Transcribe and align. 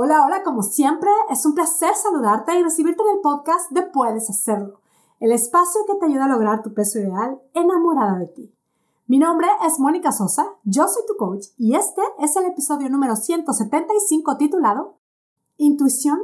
Hola, 0.00 0.24
hola, 0.24 0.44
como 0.44 0.62
siempre, 0.62 1.10
es 1.28 1.44
un 1.44 1.54
placer 1.56 1.92
saludarte 1.92 2.56
y 2.56 2.62
recibirte 2.62 3.02
en 3.02 3.16
el 3.16 3.20
podcast 3.20 3.68
de 3.72 3.82
Puedes 3.82 4.30
Hacerlo, 4.30 4.78
el 5.18 5.32
espacio 5.32 5.80
que 5.88 5.96
te 5.96 6.06
ayuda 6.06 6.26
a 6.26 6.28
lograr 6.28 6.62
tu 6.62 6.72
peso 6.72 7.00
ideal 7.00 7.42
enamorada 7.52 8.16
de 8.16 8.28
ti. 8.28 8.54
Mi 9.08 9.18
nombre 9.18 9.48
es 9.66 9.80
Mónica 9.80 10.12
Sosa, 10.12 10.46
yo 10.62 10.86
soy 10.86 11.02
tu 11.08 11.16
coach 11.16 11.46
y 11.56 11.74
este 11.74 12.00
es 12.20 12.36
el 12.36 12.44
episodio 12.44 12.88
número 12.90 13.16
175 13.16 14.36
titulado 14.36 14.98
Intuición 15.56 16.20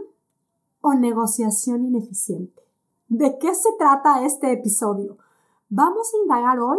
o 0.81 0.95
negociación 0.95 1.85
ineficiente. 1.85 2.63
¿De 3.09 3.39
qué 3.41 3.57
se 3.57 3.71
trata 3.77 4.25
este 4.25 4.53
episodio? 4.53 5.19
Vamos 5.69 6.15
a 6.15 6.23
indagar 6.23 6.61
hoy 6.61 6.79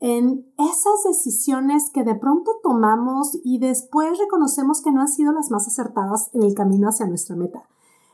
en 0.00 0.46
esas 0.58 1.02
decisiones 1.04 1.90
que 1.90 2.04
de 2.04 2.14
pronto 2.14 2.52
tomamos 2.62 3.36
y 3.42 3.58
después 3.58 4.18
reconocemos 4.18 4.80
que 4.80 4.92
no 4.92 5.00
han 5.00 5.08
sido 5.08 5.32
las 5.32 5.50
más 5.50 5.66
acertadas 5.66 6.30
en 6.34 6.42
el 6.42 6.54
camino 6.54 6.88
hacia 6.88 7.06
nuestra 7.06 7.36
meta. 7.36 7.64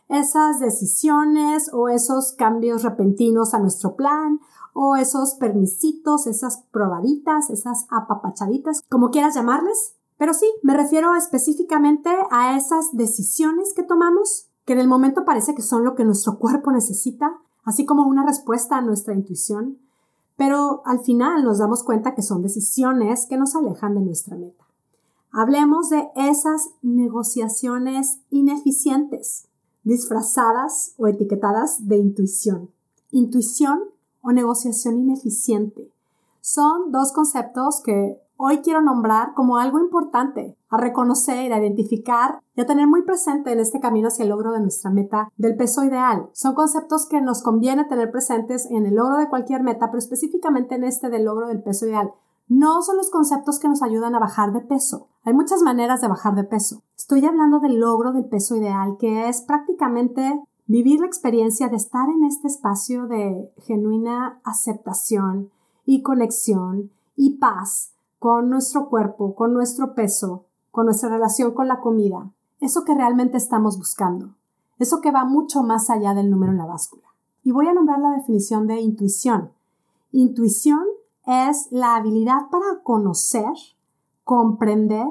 Esas 0.08 0.60
decisiones 0.60 1.70
o 1.72 1.88
esos 1.88 2.32
cambios 2.32 2.82
repentinos 2.82 3.54
a 3.54 3.58
nuestro 3.58 3.96
plan 3.96 4.40
o 4.72 4.96
esos 4.96 5.34
permisitos, 5.34 6.26
esas 6.26 6.64
probaditas, 6.70 7.50
esas 7.50 7.86
apapachaditas, 7.90 8.82
como 8.88 9.10
quieras 9.10 9.34
llamarles. 9.34 9.94
Pero 10.18 10.34
sí, 10.34 10.46
me 10.62 10.76
refiero 10.76 11.14
específicamente 11.14 12.10
a 12.30 12.56
esas 12.56 12.92
decisiones 12.92 13.72
que 13.74 13.82
tomamos 13.82 14.48
que 14.64 14.72
en 14.72 14.80
el 14.80 14.88
momento 14.88 15.24
parece 15.24 15.54
que 15.54 15.62
son 15.62 15.84
lo 15.84 15.94
que 15.94 16.04
nuestro 16.04 16.38
cuerpo 16.38 16.72
necesita, 16.72 17.38
así 17.64 17.84
como 17.84 18.06
una 18.06 18.24
respuesta 18.24 18.76
a 18.76 18.82
nuestra 18.82 19.14
intuición, 19.14 19.78
pero 20.36 20.82
al 20.84 21.00
final 21.00 21.44
nos 21.44 21.58
damos 21.58 21.82
cuenta 21.82 22.14
que 22.14 22.22
son 22.22 22.42
decisiones 22.42 23.26
que 23.26 23.36
nos 23.36 23.54
alejan 23.54 23.94
de 23.94 24.00
nuestra 24.00 24.36
meta. 24.36 24.64
Hablemos 25.30 25.90
de 25.90 26.08
esas 26.14 26.70
negociaciones 26.82 28.20
ineficientes, 28.30 29.48
disfrazadas 29.82 30.94
o 30.96 31.08
etiquetadas 31.08 31.88
de 31.88 31.98
intuición. 31.98 32.70
Intuición 33.10 33.80
o 34.22 34.32
negociación 34.32 34.98
ineficiente. 34.98 35.90
Son 36.40 36.92
dos 36.92 37.12
conceptos 37.12 37.80
que 37.84 38.20
hoy 38.36 38.58
quiero 38.58 38.80
nombrar 38.80 39.34
como 39.34 39.58
algo 39.58 39.80
importante 39.80 40.56
a 40.74 40.80
reconocer, 40.80 41.52
a 41.52 41.58
identificar 41.58 42.40
y 42.54 42.60
a 42.60 42.66
tener 42.66 42.86
muy 42.86 43.02
presente 43.02 43.52
en 43.52 43.60
este 43.60 43.80
camino 43.80 44.08
hacia 44.08 44.24
el 44.24 44.30
logro 44.30 44.52
de 44.52 44.60
nuestra 44.60 44.90
meta 44.90 45.28
del 45.36 45.56
peso 45.56 45.84
ideal. 45.84 46.28
Son 46.32 46.54
conceptos 46.54 47.06
que 47.08 47.20
nos 47.20 47.42
conviene 47.42 47.84
tener 47.84 48.10
presentes 48.10 48.66
en 48.70 48.86
el 48.86 48.94
logro 48.94 49.16
de 49.16 49.28
cualquier 49.28 49.62
meta, 49.62 49.86
pero 49.86 49.98
específicamente 49.98 50.74
en 50.74 50.84
este 50.84 51.10
del 51.10 51.24
logro 51.24 51.48
del 51.48 51.62
peso 51.62 51.86
ideal. 51.86 52.12
No 52.46 52.82
son 52.82 52.98
los 52.98 53.10
conceptos 53.10 53.58
que 53.58 53.68
nos 53.68 53.82
ayudan 53.82 54.14
a 54.14 54.20
bajar 54.20 54.52
de 54.52 54.60
peso. 54.60 55.08
Hay 55.24 55.32
muchas 55.32 55.62
maneras 55.62 56.02
de 56.02 56.08
bajar 56.08 56.34
de 56.34 56.44
peso. 56.44 56.82
Estoy 56.96 57.24
hablando 57.24 57.58
del 57.58 57.78
logro 57.78 58.12
del 58.12 58.26
peso 58.26 58.56
ideal, 58.56 58.96
que 58.98 59.28
es 59.28 59.40
prácticamente 59.42 60.42
vivir 60.66 61.00
la 61.00 61.06
experiencia 61.06 61.68
de 61.68 61.76
estar 61.76 62.08
en 62.08 62.24
este 62.24 62.48
espacio 62.48 63.06
de 63.06 63.50
genuina 63.66 64.40
aceptación 64.44 65.50
y 65.86 66.02
conexión 66.02 66.90
y 67.16 67.38
paz 67.38 67.92
con 68.18 68.48
nuestro 68.48 68.88
cuerpo, 68.88 69.34
con 69.34 69.52
nuestro 69.52 69.94
peso, 69.94 70.46
con 70.74 70.86
nuestra 70.86 71.08
relación 71.08 71.54
con 71.54 71.68
la 71.68 71.78
comida, 71.78 72.32
eso 72.58 72.84
que 72.84 72.96
realmente 72.96 73.36
estamos 73.36 73.78
buscando, 73.78 74.30
eso 74.80 75.00
que 75.00 75.12
va 75.12 75.24
mucho 75.24 75.62
más 75.62 75.88
allá 75.88 76.14
del 76.14 76.28
número 76.28 76.50
en 76.50 76.58
la 76.58 76.66
báscula. 76.66 77.04
Y 77.44 77.52
voy 77.52 77.68
a 77.68 77.74
nombrar 77.74 78.00
la 78.00 78.10
definición 78.10 78.66
de 78.66 78.80
intuición. 78.80 79.52
Intuición 80.10 80.82
es 81.26 81.68
la 81.70 81.94
habilidad 81.94 82.48
para 82.50 82.82
conocer, 82.82 83.52
comprender 84.24 85.06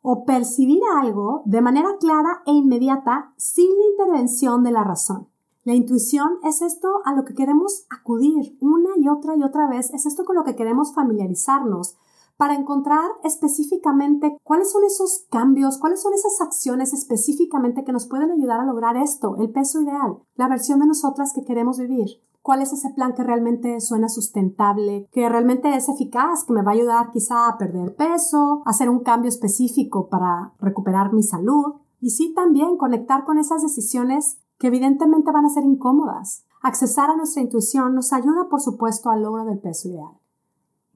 o 0.00 0.24
percibir 0.24 0.80
algo 0.98 1.42
de 1.44 1.60
manera 1.60 1.98
clara 2.00 2.42
e 2.46 2.52
inmediata 2.52 3.34
sin 3.36 3.68
la 3.76 3.84
intervención 3.90 4.62
de 4.62 4.70
la 4.70 4.84
razón. 4.84 5.28
La 5.64 5.74
intuición 5.74 6.38
es 6.44 6.62
esto 6.62 7.02
a 7.04 7.12
lo 7.12 7.26
que 7.26 7.34
queremos 7.34 7.84
acudir 7.90 8.56
una 8.58 8.96
y 8.96 9.08
otra 9.08 9.36
y 9.36 9.42
otra 9.42 9.68
vez, 9.68 9.92
es 9.92 10.06
esto 10.06 10.24
con 10.24 10.36
lo 10.36 10.44
que 10.44 10.56
queremos 10.56 10.94
familiarizarnos, 10.94 11.98
para 12.36 12.54
encontrar 12.54 13.04
específicamente 13.22 14.36
cuáles 14.42 14.70
son 14.70 14.84
esos 14.84 15.26
cambios, 15.30 15.78
cuáles 15.78 16.02
son 16.02 16.14
esas 16.14 16.40
acciones 16.40 16.92
específicamente 16.92 17.84
que 17.84 17.92
nos 17.92 18.06
pueden 18.06 18.30
ayudar 18.30 18.60
a 18.60 18.66
lograr 18.66 18.96
esto, 18.96 19.36
el 19.36 19.50
peso 19.50 19.82
ideal, 19.82 20.18
la 20.34 20.48
versión 20.48 20.80
de 20.80 20.86
nosotras 20.86 21.32
que 21.32 21.44
queremos 21.44 21.78
vivir. 21.78 22.08
¿Cuál 22.42 22.60
es 22.60 22.74
ese 22.74 22.90
plan 22.90 23.14
que 23.14 23.22
realmente 23.22 23.80
suena 23.80 24.10
sustentable, 24.10 25.08
que 25.12 25.28
realmente 25.28 25.74
es 25.74 25.88
eficaz, 25.88 26.44
que 26.44 26.52
me 26.52 26.62
va 26.62 26.72
a 26.72 26.74
ayudar 26.74 27.10
quizá 27.10 27.48
a 27.48 27.56
perder 27.56 27.96
peso, 27.96 28.62
a 28.66 28.70
hacer 28.70 28.90
un 28.90 29.00
cambio 29.00 29.30
específico 29.30 30.08
para 30.10 30.52
recuperar 30.58 31.14
mi 31.14 31.22
salud? 31.22 31.76
Y 32.00 32.10
sí 32.10 32.34
también 32.34 32.76
conectar 32.76 33.24
con 33.24 33.38
esas 33.38 33.62
decisiones 33.62 34.40
que 34.58 34.66
evidentemente 34.66 35.32
van 35.32 35.46
a 35.46 35.48
ser 35.48 35.64
incómodas. 35.64 36.44
Accesar 36.62 37.08
a 37.08 37.16
nuestra 37.16 37.40
intuición 37.40 37.94
nos 37.94 38.12
ayuda, 38.12 38.48
por 38.50 38.60
supuesto, 38.60 39.08
al 39.08 39.22
logro 39.22 39.46
del 39.46 39.60
peso 39.60 39.88
ideal. 39.88 40.12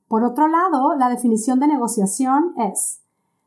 Por 0.08 0.24
otro 0.24 0.48
lado, 0.48 0.94
la 0.94 1.10
definición 1.10 1.60
de 1.60 1.68
negociación 1.68 2.54
es, 2.56 3.02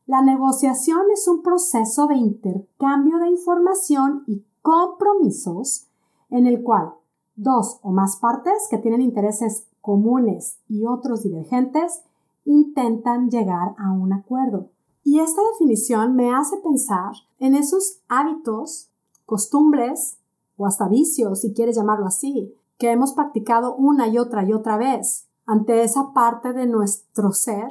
la 0.05 0.21
negociación 0.21 1.01
es 1.11 1.27
un 1.27 1.41
proceso 1.41 2.05
de 2.07 2.15
intercambio 2.15 3.17
de 3.17 3.29
información 3.29 4.23
y 4.27 4.45
compromisos 4.61 5.87
en 6.29 6.45
el 6.45 6.63
cual 6.63 6.93
dos 7.35 7.79
o 7.81 7.91
más 7.91 8.17
partes 8.17 8.67
que 8.69 8.77
tienen 8.77 9.01
intereses 9.01 9.67
comunes 9.81 10.59
y 10.67 10.85
otros 10.85 11.23
divergentes 11.23 12.03
intentan 12.45 13.29
llegar 13.29 13.73
a 13.77 13.91
un 13.91 14.13
acuerdo. 14.13 14.69
Y 15.03 15.19
esta 15.19 15.41
definición 15.53 16.15
me 16.15 16.31
hace 16.33 16.57
pensar 16.57 17.13
en 17.39 17.55
esos 17.55 18.01
hábitos, 18.07 18.89
costumbres 19.25 20.19
o 20.57 20.67
hasta 20.67 20.87
vicios, 20.87 21.41
si 21.41 21.53
quieres 21.53 21.75
llamarlo 21.75 22.05
así, 22.05 22.53
que 22.77 22.91
hemos 22.91 23.13
practicado 23.13 23.75
una 23.75 24.07
y 24.07 24.19
otra 24.19 24.43
y 24.47 24.53
otra 24.53 24.77
vez 24.77 25.27
ante 25.51 25.83
esa 25.83 26.13
parte 26.13 26.53
de 26.53 26.65
nuestro 26.65 27.33
ser 27.33 27.67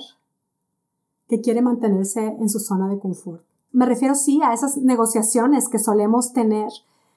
que 1.29 1.41
quiere 1.41 1.63
mantenerse 1.63 2.27
en 2.27 2.51
su 2.51 2.61
zona 2.61 2.89
de 2.89 2.99
confort. 2.99 3.43
Me 3.73 3.87
refiero 3.87 4.15
sí 4.15 4.39
a 4.43 4.53
esas 4.53 4.77
negociaciones 4.77 5.67
que 5.67 5.79
solemos 5.79 6.35
tener 6.35 6.69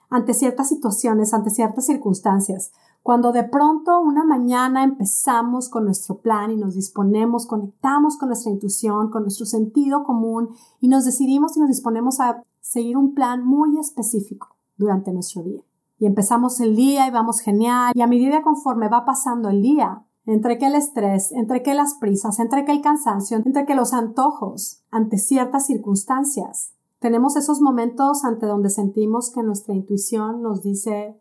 ante 0.09 0.33
ciertas 0.33 0.69
situaciones, 0.69 1.33
ante 1.33 1.49
ciertas 1.49 1.85
circunstancias. 1.85 2.71
Cuando 3.01 3.33
de 3.33 3.43
pronto 3.43 3.99
una 3.99 4.23
mañana 4.23 4.85
empezamos 4.85 5.67
con 5.67 5.83
nuestro 5.83 6.19
plan 6.19 6.49
y 6.51 6.55
nos 6.55 6.75
disponemos, 6.75 7.45
conectamos 7.45 8.15
con 8.15 8.29
nuestra 8.29 8.51
intuición, 8.51 9.09
con 9.09 9.23
nuestro 9.23 9.45
sentido 9.45 10.05
común 10.05 10.51
y 10.79 10.87
nos 10.87 11.03
decidimos 11.03 11.57
y 11.57 11.59
nos 11.59 11.67
disponemos 11.67 12.21
a 12.21 12.41
seguir 12.61 12.95
un 12.95 13.13
plan 13.13 13.45
muy 13.45 13.77
específico 13.79 14.55
durante 14.77 15.11
nuestro 15.11 15.43
día. 15.43 15.61
Y 15.99 16.05
empezamos 16.05 16.61
el 16.61 16.77
día 16.77 17.05
y 17.05 17.11
vamos 17.11 17.41
genial 17.41 17.91
y 17.93 18.01
a 18.01 18.07
medida 18.07 18.41
conforme 18.41 18.87
va 18.87 19.03
pasando 19.03 19.49
el 19.49 19.61
día, 19.61 20.05
entre 20.25 20.57
que 20.57 20.67
el 20.67 20.75
estrés, 20.75 21.31
entre 21.31 21.63
que 21.63 21.73
las 21.73 21.95
prisas, 21.95 22.39
entre 22.39 22.65
que 22.65 22.71
el 22.71 22.81
cansancio, 22.81 23.37
entre 23.37 23.65
que 23.65 23.75
los 23.75 23.93
antojos 23.93 24.81
ante 24.91 25.17
ciertas 25.17 25.65
circunstancias. 25.65 26.73
Tenemos 26.99 27.35
esos 27.35 27.59
momentos 27.59 28.23
ante 28.23 28.45
donde 28.45 28.69
sentimos 28.69 29.31
que 29.31 29.43
nuestra 29.43 29.73
intuición 29.73 30.41
nos 30.41 30.63
dice, 30.63 31.19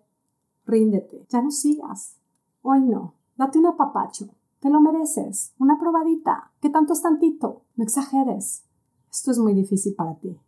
ríndete, 0.65 1.27
ya 1.29 1.43
no 1.43 1.51
sigas, 1.51 2.17
hoy 2.63 2.83
no, 2.83 3.15
date 3.37 3.59
un 3.59 3.67
apapacho, 3.67 4.29
te 4.61 4.71
lo 4.71 4.81
mereces, 4.81 5.53
una 5.59 5.79
probadita, 5.79 6.53
¿qué 6.61 6.71
tanto 6.71 6.93
es 6.93 7.03
tantito? 7.03 7.63
No 7.75 7.83
exageres. 7.83 8.65
Esto 9.11 9.33
es 9.33 9.39
muy 9.39 9.55
difícil 9.55 9.95
para 9.95 10.15
ti. 10.15 10.41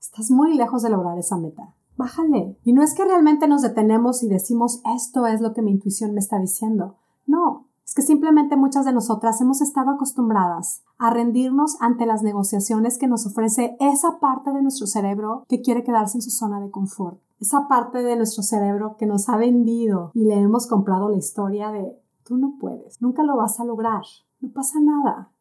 Estás 0.00 0.30
muy 0.30 0.54
lejos 0.54 0.82
de 0.82 0.90
lograr 0.90 1.16
esa 1.18 1.36
meta. 1.36 1.74
Bájale. 1.96 2.58
Y 2.64 2.72
no 2.72 2.82
es 2.82 2.94
que 2.94 3.04
realmente 3.04 3.46
nos 3.46 3.62
detenemos 3.62 4.22
y 4.22 4.28
decimos 4.28 4.82
esto 4.96 5.26
es 5.26 5.40
lo 5.40 5.54
que 5.54 5.62
mi 5.62 5.70
intuición 5.70 6.12
me 6.12 6.20
está 6.20 6.38
diciendo. 6.38 6.96
No, 7.26 7.69
es 7.90 7.94
que 7.94 8.02
simplemente 8.02 8.56
muchas 8.56 8.84
de 8.84 8.92
nosotras 8.92 9.40
hemos 9.40 9.60
estado 9.60 9.90
acostumbradas 9.90 10.84
a 10.96 11.10
rendirnos 11.10 11.76
ante 11.80 12.06
las 12.06 12.22
negociaciones 12.22 12.98
que 12.98 13.08
nos 13.08 13.26
ofrece 13.26 13.76
esa 13.80 14.20
parte 14.20 14.52
de 14.52 14.62
nuestro 14.62 14.86
cerebro 14.86 15.44
que 15.48 15.60
quiere 15.60 15.82
quedarse 15.82 16.18
en 16.18 16.22
su 16.22 16.30
zona 16.30 16.60
de 16.60 16.70
confort. 16.70 17.20
Esa 17.40 17.66
parte 17.66 18.04
de 18.04 18.14
nuestro 18.14 18.44
cerebro 18.44 18.94
que 18.96 19.06
nos 19.06 19.28
ha 19.28 19.36
vendido 19.36 20.12
y 20.14 20.22
le 20.22 20.40
hemos 20.40 20.68
comprado 20.68 21.08
la 21.08 21.16
historia 21.16 21.72
de 21.72 22.00
tú 22.22 22.36
no 22.36 22.58
puedes, 22.60 23.02
nunca 23.02 23.24
lo 23.24 23.36
vas 23.36 23.58
a 23.58 23.64
lograr, 23.64 24.02
no 24.40 24.52
pasa 24.52 24.78
nada. 24.80 25.32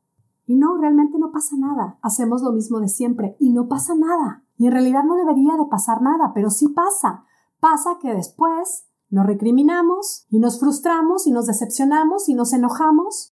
Y 0.48 0.56
no, 0.56 0.76
realmente 0.76 1.20
no 1.20 1.32
pasa 1.32 1.56
nada. 1.56 2.00
Hacemos 2.02 2.42
lo 2.42 2.52
mismo 2.52 2.80
de 2.80 2.88
siempre 2.88 3.36
y 3.40 3.52
no 3.52 3.68
pasa 3.68 3.94
nada. 3.94 4.44
Y 4.58 4.66
en 4.66 4.72
realidad 4.72 5.04
no 5.04 5.18
debería 5.18 5.56
de 5.56 5.70
pasar 5.70 6.02
nada, 6.02 6.32
pero 6.34 6.50
sí 6.50 6.68
pasa. 6.70 7.26
Pasa 7.60 8.00
que 8.02 8.12
después 8.12 8.89
nos 9.10 9.26
recriminamos 9.26 10.26
y 10.30 10.40
nos 10.40 10.60
frustramos 10.60 11.26
y 11.26 11.32
nos 11.32 11.48
decepcionamos 11.48 12.30
y 12.30 12.36
nos 12.36 12.54
enojamos 12.54 13.34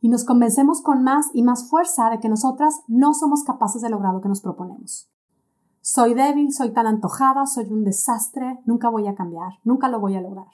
y 0.00 0.08
nos 0.08 0.24
convencemos 0.24 0.82
con 0.82 1.02
más 1.02 1.30
y 1.32 1.42
más 1.42 1.68
fuerza 1.70 2.10
de 2.10 2.20
que 2.20 2.28
nosotras 2.28 2.82
no 2.88 3.14
somos 3.14 3.42
capaces 3.42 3.80
de 3.80 3.88
lograr 3.88 4.12
lo 4.12 4.20
que 4.20 4.28
nos 4.28 4.42
proponemos. 4.42 5.08
Soy 5.80 6.14
débil, 6.14 6.52
soy 6.52 6.72
tan 6.72 6.86
antojada, 6.86 7.46
soy 7.46 7.72
un 7.72 7.84
desastre, 7.84 8.60
nunca 8.66 8.90
voy 8.90 9.06
a 9.06 9.14
cambiar, 9.14 9.54
nunca 9.64 9.88
lo 9.88 10.00
voy 10.00 10.14
a 10.14 10.20
lograr. 10.20 10.46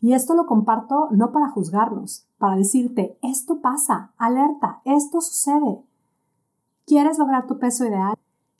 Y 0.00 0.12
esto 0.12 0.34
lo 0.34 0.46
comparto 0.46 1.08
no 1.10 1.32
para 1.32 1.50
juzgarnos, 1.50 2.28
para 2.38 2.56
decirte, 2.56 3.18
esto 3.22 3.60
pasa, 3.60 4.12
alerta, 4.18 4.82
esto 4.84 5.20
sucede. 5.20 5.84
¿Quieres 6.86 7.18
lograr 7.18 7.46
tu 7.46 7.58
peso 7.58 7.86
ideal? 7.86 8.14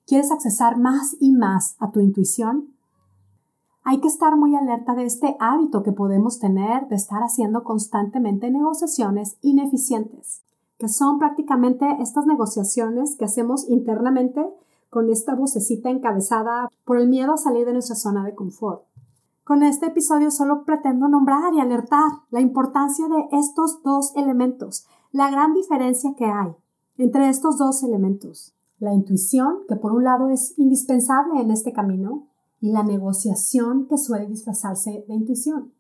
¿Quieres 0.06 0.32
accesar 0.32 0.78
más 0.78 1.17
y 1.20 1.32
más 1.32 1.76
a 1.78 1.93
tu 1.93 2.00
intuición? 2.00 2.74
Hay 3.86 4.00
que 4.00 4.08
estar 4.08 4.34
muy 4.36 4.56
alerta 4.56 4.94
de 4.94 5.04
este 5.04 5.36
hábito 5.40 5.82
que 5.82 5.92
podemos 5.92 6.38
tener 6.38 6.88
de 6.88 6.96
estar 6.96 7.22
haciendo 7.22 7.64
constantemente 7.64 8.50
negociaciones 8.50 9.36
ineficientes, 9.42 10.42
que 10.78 10.88
son 10.88 11.19
prácticamente 11.19 11.86
estas 12.00 12.25
negociaciones 12.25 13.14
que 13.16 13.26
hacemos 13.26 13.69
internamente 13.69 14.42
con 14.88 15.10
esta 15.10 15.34
vocecita 15.34 15.90
encabezada 15.90 16.69
por 16.84 16.98
el 16.98 17.08
miedo 17.08 17.34
a 17.34 17.36
salir 17.36 17.66
de 17.66 17.75
nuestra 17.75 17.94
zona 17.94 18.25
de 18.25 18.34
confort. 18.34 18.84
Con 19.44 19.62
este 19.62 19.86
episodio 19.86 20.31
solo 20.31 20.64
pretendo 20.64 21.06
nombrar 21.06 21.52
y 21.52 21.60
alertar 21.60 22.10
la 22.31 22.40
importancia 22.40 23.06
de 23.06 23.38
estos 23.38 23.82
dos 23.82 24.16
elementos, 24.16 24.86
la 25.12 25.31
gran 25.31 25.52
diferencia 25.52 26.14
que 26.16 26.25
hay 26.25 26.56
entre 26.96 27.28
estos 27.28 27.58
dos 27.58 27.82
elementos 27.82 28.54
la 28.84 28.92
intuición, 28.92 29.60
que 29.69 29.76
por 29.76 29.92
un 29.92 30.04
lado 30.04 30.28
es 30.28 30.54
indispensable 30.58 31.40
en 31.40 31.50
este 31.50 31.72
camino, 31.72 32.26
y 32.64 32.72
la 32.72 32.82
negociación, 32.82 33.88
que 33.88 33.99
suele 33.99 34.26
disfrazarse 34.26 35.05
de 35.06 35.12
intuición. 35.12 35.75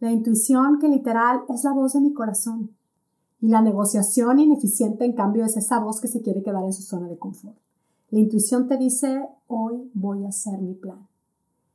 La 0.00 0.10
intuición, 0.10 0.80
que 0.80 0.88
literal 0.88 1.42
es 1.48 1.62
la 1.62 1.72
voz 1.72 1.92
de 1.92 2.00
mi 2.00 2.12
corazón, 2.12 2.72
y 3.40 3.46
la 3.46 3.62
negociación 3.62 4.40
ineficiente, 4.40 5.04
en 5.04 5.12
cambio, 5.12 5.44
es 5.44 5.56
esa 5.56 5.78
voz 5.78 6.00
que 6.00 6.08
se 6.08 6.22
quiere 6.22 6.42
quedar 6.42 6.64
en 6.64 6.72
su 6.72 6.82
zona 6.82 7.06
de 7.06 7.16
confort. 7.16 7.56
La 8.10 8.18
intuición 8.18 8.66
te 8.66 8.76
dice, 8.76 9.24
hoy 9.46 9.88
voy 9.94 10.24
a 10.24 10.30
hacer 10.30 10.60
mi 10.60 10.74
plan. 10.74 11.06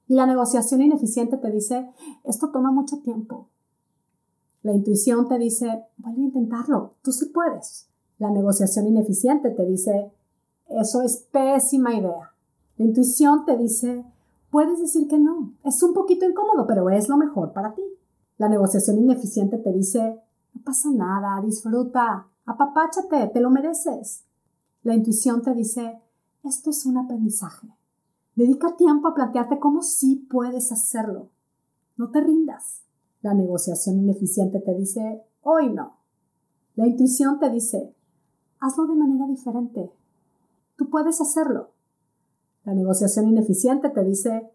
Y 0.10 0.16
la 0.16 0.26
negociación 0.26 0.82
ineficiente 0.82 1.38
te 1.38 1.50
dice, 1.50 1.90
esto 2.26 2.50
toma 2.52 2.74
mucho 2.74 2.98
tiempo. 2.98 3.48
La 4.64 4.74
intuición 4.74 5.30
te 5.30 5.40
dice, 5.40 5.86
vuelve 5.96 6.24
a 6.24 6.26
intentarlo, 6.26 6.96
tú 7.04 7.14
sí 7.14 7.28
puedes. 7.28 7.88
La 8.18 8.30
negociación 8.30 8.86
ineficiente 8.86 9.52
te 9.52 9.66
dice, 9.66 10.12
eso 10.68 11.04
es 11.04 11.26
pésima 11.32 11.96
idea. 11.96 12.34
La 12.76 12.84
intuición 12.84 13.46
te 13.46 13.56
dice, 13.56 14.04
puedes 14.52 14.80
decir 14.80 15.08
que 15.08 15.18
no, 15.18 15.54
es 15.64 15.82
un 15.82 15.94
poquito 15.94 16.30
incómodo, 16.30 16.68
pero 16.68 16.90
es 16.90 17.10
lo 17.10 17.18
mejor 17.18 17.54
para 17.54 17.74
ti. 17.74 17.84
La 18.38 18.50
negociación 18.50 19.00
ineficiente 19.00 19.58
te 19.58 19.72
dice, 19.72 20.22
no 20.54 20.62
pasa 20.64 20.92
nada, 20.92 21.42
disfruta, 21.42 22.28
apapáchate, 22.46 23.28
te 23.28 23.40
lo 23.40 23.50
mereces. 23.50 24.26
La 24.84 24.94
intuición 24.94 25.42
te 25.42 25.54
dice, 25.54 26.02
esto 26.44 26.70
es 26.70 26.86
un 26.86 26.98
aprendizaje. 26.98 27.68
Dedica 28.36 28.76
tiempo 28.76 29.08
a 29.08 29.14
plantearte 29.14 29.60
cómo 29.60 29.82
sí 29.82 30.28
puedes 30.30 30.72
hacerlo. 30.72 31.30
No 31.98 32.12
te 32.12 32.22
rindas. 32.22 32.82
La 33.22 33.34
negociación 33.34 34.00
ineficiente 34.00 34.60
te 34.60 34.74
dice, 34.74 35.24
hoy 35.42 35.72
no. 35.72 35.98
La 36.76 36.88
intuición 36.88 37.40
te 37.40 37.50
dice, 37.50 37.94
hazlo 38.60 38.88
de 38.88 38.96
manera 38.96 39.28
diferente. 39.28 39.92
Tú 40.78 40.90
puedes 40.90 41.22
hacerlo. 41.22 41.71
La 42.64 42.74
negociación 42.74 43.28
ineficiente 43.28 43.90
te 43.90 44.04
dice, 44.04 44.52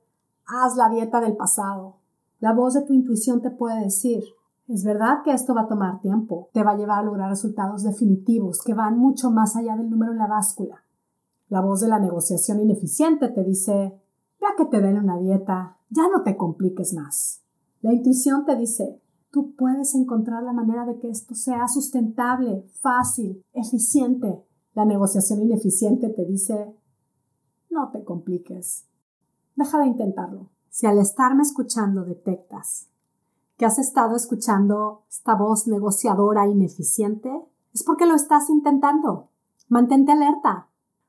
haz 0.47 0.77
la 0.77 0.89
dieta 0.89 1.21
del 1.21 1.37
pasado. 1.37 1.97
La 2.39 2.53
voz 2.53 2.75
de 2.75 2.83
tu 2.83 2.93
intuición 2.93 3.43
te 3.43 3.51
puede 3.51 3.83
decir, 3.83 4.23
es 4.69 4.85
verdad 4.85 5.23
que 5.25 5.33
esto 5.33 5.55
va 5.55 5.63
a 5.63 5.69
tomar 5.69 6.01
tiempo, 6.01 6.51
te 6.53 6.63
va 6.63 6.73
a 6.73 6.77
llevar 6.77 7.01
a 7.01 7.03
lograr 7.03 7.31
resultados 7.31 7.83
definitivos 7.83 8.63
que 8.63 8.75
van 8.75 8.99
mucho 8.99 9.31
más 9.31 9.57
allá 9.57 9.77
del 9.77 9.91
número 9.91 10.13
en 10.13 10.19
la 10.19 10.27
báscula. 10.27 10.83
La 11.49 11.61
voz 11.61 11.81
de 11.81 11.89
la 11.89 12.01
negociación 12.01 12.61
ineficiente 12.61 13.29
te 13.29 13.45
dice, 13.45 14.01
ya 14.41 14.49
que 14.57 14.67
te 14.67 14.81
den 14.81 14.99
una 14.99 15.19
dieta, 15.19 15.79
ya 15.91 16.03
no 16.09 16.23
te 16.23 16.37
compliques 16.37 16.95
más. 16.95 17.43
La 17.81 17.93
intuición 17.93 18.45
te 18.45 18.57
dice, 18.57 19.01
tú 19.31 19.55
puedes 19.55 19.95
encontrar 19.95 20.43
la 20.43 20.53
manera 20.53 20.85
de 20.85 20.99
que 20.99 21.11
esto 21.11 21.35
sea 21.35 21.69
sustentable, 21.69 22.67
fácil, 22.81 23.45
eficiente. 23.53 24.45
La 24.75 24.85
negociación 24.85 25.43
ineficiente 25.43 26.09
te 26.09 26.25
dice, 26.25 26.75
no 27.71 27.91
te 27.91 28.05
compliques, 28.05 28.87
deja 29.55 29.79
de 29.79 29.87
intentarlo. 29.87 30.49
Si 30.71 30.87
al 30.87 30.99
estarme 30.99 31.43
escuchando 31.43 32.05
detectas 32.05 32.89
que 33.57 33.65
has 33.65 33.79
estado 33.79 34.17
escuchando 34.17 35.05
esta 35.09 35.35
voz 35.35 35.67
negociadora 35.67 36.47
ineficiente, 36.47 37.31
es 37.73 37.83
porque 37.83 38.07
lo 38.07 38.15
estás 38.15 38.51
intentando. 38.51 39.29
Mantente 39.69 40.13
alerta. 40.13 40.69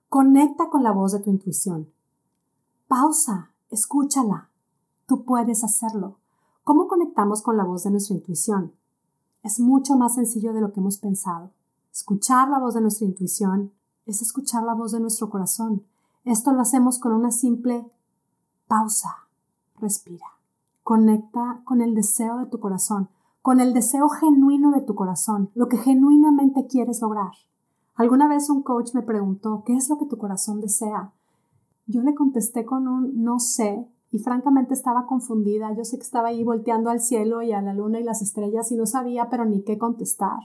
Conecta 0.09 0.69
con 0.69 0.83
la 0.83 0.91
voz 0.91 1.11
de 1.11 1.19
tu 1.19 1.29
intuición. 1.29 1.91
Pausa, 2.87 3.51
escúchala. 3.69 4.49
Tú 5.05 5.25
puedes 5.25 5.63
hacerlo. 5.63 6.19
¿Cómo 6.63 6.87
conectamos 6.87 7.41
con 7.41 7.57
la 7.57 7.65
voz 7.65 7.83
de 7.83 7.91
nuestra 7.91 8.15
intuición? 8.15 8.73
Es 9.43 9.59
mucho 9.59 9.95
más 9.95 10.15
sencillo 10.15 10.53
de 10.53 10.61
lo 10.61 10.71
que 10.71 10.79
hemos 10.79 10.97
pensado. 10.97 11.51
Escuchar 11.91 12.49
la 12.49 12.59
voz 12.59 12.73
de 12.73 12.81
nuestra 12.81 13.05
intuición 13.05 13.73
es 14.05 14.21
escuchar 14.21 14.63
la 14.63 14.73
voz 14.73 14.93
de 14.93 14.99
nuestro 14.99 15.29
corazón. 15.29 15.83
Esto 16.27 16.51
lo 16.51 16.59
hacemos 16.59 16.99
con 16.99 17.13
una 17.13 17.31
simple 17.31 17.89
pausa. 18.67 19.29
Respira. 19.79 20.25
Conecta 20.83 21.61
con 21.63 21.79
el 21.79 21.95
deseo 21.95 22.39
de 22.39 22.47
tu 22.47 22.59
corazón, 22.59 23.07
con 23.41 23.61
el 23.61 23.73
deseo 23.73 24.09
genuino 24.09 24.71
de 24.71 24.81
tu 24.81 24.93
corazón, 24.93 25.51
lo 25.55 25.69
que 25.69 25.77
genuinamente 25.77 26.67
quieres 26.67 27.01
lograr. 27.01 27.31
Alguna 27.95 28.27
vez 28.27 28.49
un 28.49 28.61
coach 28.61 28.93
me 28.93 29.03
preguntó, 29.03 29.63
¿qué 29.65 29.77
es 29.77 29.89
lo 29.89 29.97
que 29.97 30.05
tu 30.05 30.17
corazón 30.17 30.59
desea? 30.59 31.13
Yo 31.85 32.01
le 32.01 32.13
contesté 32.13 32.65
con 32.65 32.89
un 32.89 33.23
no 33.23 33.39
sé 33.39 33.87
y 34.11 34.19
francamente 34.19 34.73
estaba 34.73 35.05
confundida. 35.05 35.73
Yo 35.77 35.85
sé 35.85 35.95
que 35.97 36.03
estaba 36.03 36.27
ahí 36.27 36.43
volteando 36.43 36.89
al 36.89 36.99
cielo 36.99 37.41
y 37.41 37.53
a 37.53 37.61
la 37.61 37.73
luna 37.73 38.01
y 38.01 38.03
las 38.03 38.21
estrellas 38.21 38.69
y 38.73 38.75
no 38.75 38.85
sabía 38.85 39.29
pero 39.29 39.45
ni 39.45 39.61
qué 39.63 39.77
contestar. 39.77 40.39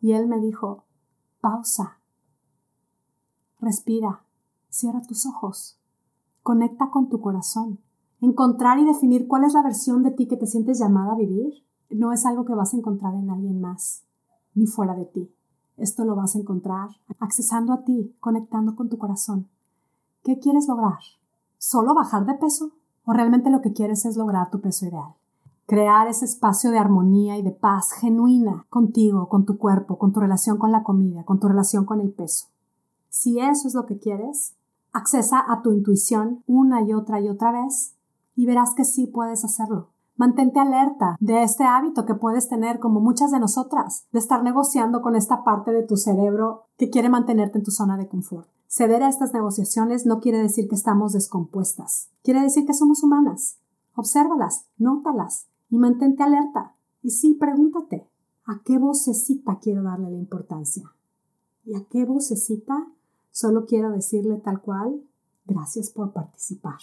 Y 0.00 0.12
él 0.12 0.28
me 0.28 0.38
dijo, 0.38 0.84
pausa, 1.40 1.98
respira, 3.58 4.22
cierra 4.72 5.02
tus 5.02 5.26
ojos, 5.26 5.78
conecta 6.42 6.90
con 6.90 7.08
tu 7.08 7.20
corazón. 7.20 7.78
Encontrar 8.20 8.78
y 8.78 8.84
definir 8.84 9.28
cuál 9.28 9.44
es 9.44 9.52
la 9.52 9.62
versión 9.62 10.02
de 10.02 10.12
ti 10.12 10.26
que 10.26 10.36
te 10.36 10.46
sientes 10.46 10.78
llamada 10.78 11.12
a 11.12 11.16
vivir 11.16 11.64
no 11.90 12.12
es 12.12 12.24
algo 12.24 12.44
que 12.44 12.54
vas 12.54 12.72
a 12.72 12.76
encontrar 12.78 13.14
en 13.14 13.30
alguien 13.30 13.60
más, 13.60 14.04
ni 14.54 14.66
fuera 14.66 14.94
de 14.94 15.04
ti. 15.04 15.30
Esto 15.76 16.04
lo 16.04 16.16
vas 16.16 16.34
a 16.34 16.38
encontrar 16.38 16.88
accesando 17.20 17.72
a 17.72 17.84
ti, 17.84 18.16
conectando 18.18 18.74
con 18.74 18.88
tu 18.88 18.96
corazón. 18.96 19.48
¿Qué 20.24 20.38
quieres 20.38 20.68
lograr? 20.68 21.00
¿Solo 21.58 21.94
bajar 21.94 22.24
de 22.24 22.34
peso? 22.34 22.72
¿O 23.04 23.12
realmente 23.12 23.50
lo 23.50 23.60
que 23.60 23.72
quieres 23.72 24.06
es 24.06 24.16
lograr 24.16 24.50
tu 24.50 24.60
peso 24.60 24.86
ideal? 24.86 25.14
crear 25.66 26.06
ese 26.08 26.26
espacio 26.26 26.70
de 26.70 26.78
armonía 26.78 27.38
y 27.38 27.42
de 27.42 27.52
paz 27.52 27.92
genuina 27.92 28.66
contigo, 28.68 29.28
con 29.30 29.46
tu 29.46 29.56
cuerpo, 29.56 29.96
con 29.96 30.12
tu 30.12 30.20
relación 30.20 30.58
con 30.58 30.70
la 30.70 30.82
comida, 30.82 31.24
con 31.24 31.40
tu 31.40 31.48
relación 31.48 31.86
con 31.86 32.00
el 32.00 32.10
peso. 32.10 32.48
Si 33.08 33.40
eso 33.40 33.68
es 33.68 33.74
lo 33.74 33.86
que 33.86 33.98
quieres, 33.98 34.54
accesa 34.92 35.44
a 35.46 35.62
tu 35.62 35.72
intuición 35.72 36.42
una 36.46 36.82
y 36.82 36.92
otra 36.92 37.20
y 37.20 37.28
otra 37.28 37.52
vez 37.52 37.96
y 38.34 38.46
verás 38.46 38.74
que 38.74 38.84
sí 38.84 39.06
puedes 39.06 39.44
hacerlo. 39.44 39.90
Mantente 40.16 40.60
alerta 40.60 41.16
de 41.20 41.42
este 41.42 41.64
hábito 41.64 42.04
que 42.04 42.14
puedes 42.14 42.48
tener 42.48 42.78
como 42.78 43.00
muchas 43.00 43.30
de 43.30 43.40
nosotras, 43.40 44.06
de 44.12 44.18
estar 44.18 44.42
negociando 44.42 45.00
con 45.00 45.16
esta 45.16 45.42
parte 45.42 45.72
de 45.72 45.82
tu 45.82 45.96
cerebro 45.96 46.66
que 46.76 46.90
quiere 46.90 47.08
mantenerte 47.08 47.58
en 47.58 47.64
tu 47.64 47.70
zona 47.70 47.96
de 47.96 48.08
confort. 48.08 48.48
Ceder 48.68 49.02
a 49.02 49.08
estas 49.08 49.34
negociaciones 49.34 50.06
no 50.06 50.20
quiere 50.20 50.38
decir 50.38 50.68
que 50.68 50.74
estamos 50.74 51.12
descompuestas, 51.12 52.10
quiere 52.22 52.40
decir 52.40 52.66
que 52.66 52.74
somos 52.74 53.02
humanas. 53.02 53.58
Obsérvalas, 53.94 54.66
nótalas, 54.78 55.48
y 55.72 55.78
mantente 55.78 56.22
alerta. 56.22 56.76
Y 57.02 57.10
sí, 57.10 57.34
pregúntate, 57.34 58.06
¿a 58.44 58.60
qué 58.64 58.78
vocecita 58.78 59.58
quiero 59.60 59.82
darle 59.82 60.10
la 60.10 60.18
importancia? 60.18 60.84
¿Y 61.64 61.74
a 61.74 61.84
qué 61.90 62.04
vocecita 62.04 62.86
solo 63.32 63.66
quiero 63.66 63.90
decirle 63.90 64.36
tal 64.36 64.60
cual, 64.60 65.02
gracias 65.46 65.90
por 65.90 66.12
participar? 66.12 66.78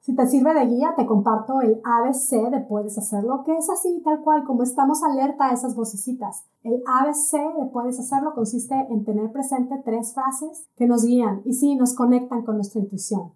Si 0.00 0.16
te 0.16 0.26
sirve 0.26 0.52
de 0.52 0.66
guía, 0.66 0.94
te 0.96 1.06
comparto 1.06 1.60
el 1.60 1.80
ABC 1.84 2.50
de 2.50 2.60
puedes 2.68 2.98
hacerlo, 2.98 3.44
que 3.44 3.56
es 3.56 3.70
así, 3.70 4.02
tal 4.04 4.20
cual, 4.22 4.42
como 4.44 4.64
estamos 4.64 5.00
alerta 5.04 5.48
a 5.48 5.52
esas 5.52 5.76
vocecitas. 5.76 6.44
El 6.64 6.82
ABC 6.86 7.38
de 7.56 7.66
puedes 7.72 8.00
hacerlo 8.00 8.34
consiste 8.34 8.74
en 8.90 9.04
tener 9.04 9.30
presente 9.30 9.80
tres 9.84 10.12
frases 10.12 10.66
que 10.74 10.88
nos 10.88 11.04
guían 11.04 11.42
y 11.44 11.54
sí, 11.54 11.76
nos 11.76 11.94
conectan 11.94 12.44
con 12.44 12.56
nuestra 12.56 12.80
intuición. 12.80 13.30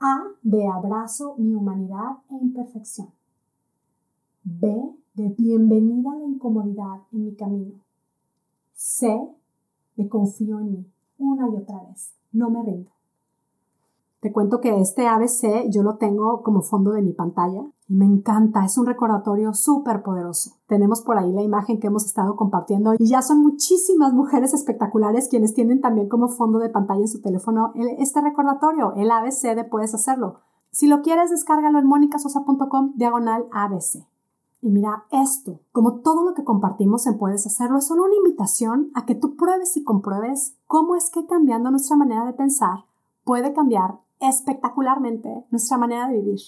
A 0.00 0.22
de 0.42 0.68
abrazo 0.68 1.34
mi 1.38 1.56
humanidad 1.56 2.18
e 2.30 2.36
imperfección. 2.36 3.08
B 4.44 4.94
de 5.14 5.28
bienvenida 5.30 6.12
a 6.12 6.18
la 6.18 6.24
incomodidad 6.24 7.00
en 7.12 7.24
mi 7.24 7.34
camino. 7.34 7.80
C 8.74 9.28
de 9.96 10.08
confío 10.08 10.60
en 10.60 10.70
mí 10.70 10.91
una 11.22 11.48
y 11.48 11.56
otra 11.56 11.82
vez. 11.88 12.14
No 12.32 12.50
me 12.50 12.62
rindo. 12.62 12.90
Te 14.20 14.30
cuento 14.30 14.60
que 14.60 14.80
este 14.80 15.08
ABC 15.08 15.68
yo 15.68 15.82
lo 15.82 15.96
tengo 15.96 16.42
como 16.42 16.62
fondo 16.62 16.92
de 16.92 17.02
mi 17.02 17.12
pantalla 17.12 17.64
y 17.88 17.94
me 17.96 18.04
encanta, 18.04 18.64
es 18.64 18.78
un 18.78 18.86
recordatorio 18.86 19.52
súper 19.52 20.04
poderoso. 20.04 20.52
Tenemos 20.68 21.00
por 21.00 21.18
ahí 21.18 21.32
la 21.32 21.42
imagen 21.42 21.80
que 21.80 21.88
hemos 21.88 22.04
estado 22.04 22.36
compartiendo 22.36 22.94
y 22.96 23.08
ya 23.08 23.20
son 23.20 23.42
muchísimas 23.42 24.12
mujeres 24.12 24.54
espectaculares 24.54 25.26
quienes 25.28 25.54
tienen 25.54 25.80
también 25.80 26.08
como 26.08 26.28
fondo 26.28 26.60
de 26.60 26.68
pantalla 26.68 27.00
en 27.00 27.08
su 27.08 27.20
teléfono 27.20 27.72
este 27.98 28.20
recordatorio, 28.20 28.94
el 28.94 29.10
ABC 29.10 29.56
de 29.56 29.64
puedes 29.64 29.92
hacerlo. 29.92 30.38
Si 30.70 30.86
lo 30.86 31.02
quieres, 31.02 31.30
descárgalo 31.30 31.80
en 31.80 31.88
monicasosa.com 31.88 32.92
diagonal 32.94 33.46
ABC. 33.50 34.06
Y 34.64 34.70
mira, 34.70 35.06
esto, 35.10 35.58
como 35.72 36.02
todo 36.02 36.24
lo 36.24 36.34
que 36.34 36.44
compartimos 36.44 37.08
en 37.08 37.18
Puedes 37.18 37.44
Hacerlo, 37.44 37.78
es 37.78 37.86
solo 37.88 38.04
una 38.04 38.14
invitación 38.14 38.92
a 38.94 39.04
que 39.04 39.16
tú 39.16 39.34
pruebes 39.34 39.76
y 39.76 39.82
compruebes 39.82 40.56
cómo 40.72 40.96
es 40.96 41.10
que 41.10 41.26
cambiando 41.26 41.70
nuestra 41.70 41.98
manera 41.98 42.24
de 42.24 42.32
pensar 42.32 42.86
puede 43.24 43.52
cambiar 43.52 44.00
espectacularmente 44.20 45.44
nuestra 45.50 45.76
manera 45.76 46.08
de 46.08 46.14
vivir. 46.14 46.40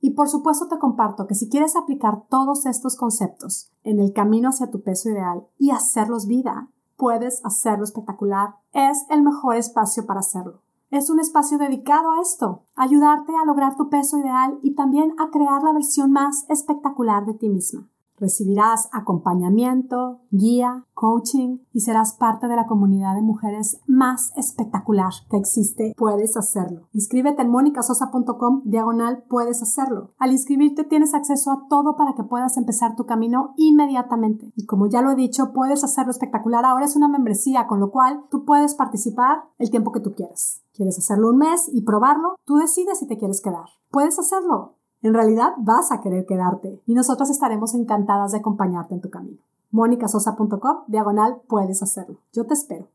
Y 0.00 0.14
por 0.14 0.28
supuesto 0.28 0.66
te 0.66 0.80
comparto 0.80 1.28
que 1.28 1.36
si 1.36 1.48
quieres 1.48 1.76
aplicar 1.76 2.24
todos 2.28 2.66
estos 2.66 2.96
conceptos 2.96 3.70
en 3.84 4.00
el 4.00 4.12
camino 4.12 4.48
hacia 4.48 4.72
tu 4.72 4.82
peso 4.82 5.10
ideal 5.10 5.46
y 5.58 5.70
hacerlos 5.70 6.26
vida, 6.26 6.70
puedes 6.96 7.40
hacerlo 7.44 7.84
espectacular. 7.84 8.56
Es 8.72 9.06
el 9.10 9.22
mejor 9.22 9.54
espacio 9.54 10.06
para 10.06 10.20
hacerlo. 10.20 10.60
Es 10.90 11.08
un 11.08 11.20
espacio 11.20 11.56
dedicado 11.56 12.10
a 12.10 12.20
esto, 12.20 12.64
ayudarte 12.74 13.30
a 13.40 13.46
lograr 13.46 13.76
tu 13.76 13.88
peso 13.90 14.18
ideal 14.18 14.58
y 14.60 14.74
también 14.74 15.14
a 15.20 15.30
crear 15.30 15.62
la 15.62 15.72
versión 15.72 16.10
más 16.10 16.46
espectacular 16.48 17.26
de 17.26 17.34
ti 17.34 17.48
misma. 17.48 17.88
Recibirás 18.20 18.88
acompañamiento, 18.92 20.20
guía, 20.30 20.86
coaching 20.94 21.58
y 21.72 21.80
serás 21.80 22.14
parte 22.14 22.48
de 22.48 22.56
la 22.56 22.66
comunidad 22.66 23.14
de 23.14 23.22
mujeres 23.22 23.80
más 23.86 24.32
espectacular 24.36 25.12
que 25.30 25.36
existe. 25.36 25.94
Puedes 25.96 26.36
hacerlo. 26.36 26.88
Inscríbete 26.92 27.42
en 27.42 27.50
monicasosa.com 27.50 28.62
diagonal 28.64 29.24
puedes 29.28 29.62
hacerlo. 29.62 30.12
Al 30.18 30.32
inscribirte 30.32 30.84
tienes 30.84 31.14
acceso 31.14 31.52
a 31.52 31.66
todo 31.68 31.96
para 31.96 32.14
que 32.14 32.24
puedas 32.24 32.56
empezar 32.56 32.96
tu 32.96 33.06
camino 33.06 33.54
inmediatamente. 33.56 34.52
Y 34.56 34.66
como 34.66 34.88
ya 34.88 35.02
lo 35.02 35.12
he 35.12 35.16
dicho, 35.16 35.52
puedes 35.52 35.84
hacerlo 35.84 36.10
espectacular. 36.10 36.64
Ahora 36.64 36.84
es 36.84 36.96
una 36.96 37.08
membresía, 37.08 37.66
con 37.66 37.80
lo 37.80 37.90
cual 37.90 38.24
tú 38.30 38.44
puedes 38.44 38.74
participar 38.74 39.44
el 39.58 39.70
tiempo 39.70 39.92
que 39.92 40.00
tú 40.00 40.14
quieras. 40.14 40.62
¿Quieres 40.74 40.98
hacerlo 40.98 41.30
un 41.30 41.38
mes 41.38 41.68
y 41.72 41.82
probarlo? 41.82 42.36
Tú 42.44 42.56
decides 42.56 42.98
si 42.98 43.06
te 43.06 43.18
quieres 43.18 43.40
quedar. 43.40 43.66
Puedes 43.90 44.18
hacerlo. 44.18 44.77
En 45.02 45.14
realidad 45.14 45.54
vas 45.58 45.92
a 45.92 46.00
querer 46.00 46.26
quedarte 46.26 46.82
y 46.86 46.94
nosotros 46.94 47.30
estaremos 47.30 47.74
encantadas 47.74 48.32
de 48.32 48.38
acompañarte 48.38 48.94
en 48.94 49.00
tu 49.00 49.10
camino. 49.10 49.38
monicasosa.com, 49.70 50.84
diagonal, 50.86 51.42
puedes 51.48 51.82
hacerlo. 51.82 52.18
Yo 52.32 52.46
te 52.46 52.54
espero. 52.54 52.88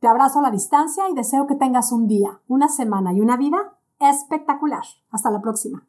Te 0.00 0.08
abrazo 0.08 0.40
a 0.40 0.42
la 0.42 0.50
distancia 0.50 1.08
y 1.10 1.14
deseo 1.14 1.46
que 1.46 1.56
tengas 1.56 1.90
un 1.90 2.06
día, 2.06 2.40
una 2.48 2.68
semana 2.68 3.12
y 3.12 3.20
una 3.20 3.36
vida 3.36 3.78
espectacular. 3.98 4.84
Hasta 5.10 5.30
la 5.30 5.40
próxima. 5.40 5.87